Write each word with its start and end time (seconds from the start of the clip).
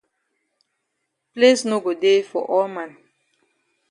Place 1.33 1.61
no 1.69 1.77
go 1.85 1.91
dey 2.03 2.19
for 2.29 2.43
all 2.55 2.67
man. 2.75 2.91